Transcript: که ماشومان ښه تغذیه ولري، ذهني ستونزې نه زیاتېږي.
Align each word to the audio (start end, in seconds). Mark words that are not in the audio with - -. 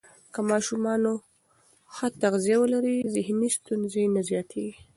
که 0.33 0.39
ماشومان 0.49 1.01
ښه 1.95 2.07
تغذیه 2.21 2.57
ولري، 2.59 2.97
ذهني 3.15 3.47
ستونزې 3.57 4.03
نه 4.15 4.21
زیاتېږي. 4.29 4.75